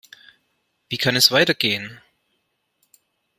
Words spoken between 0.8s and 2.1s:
Wie kann es weitergehen?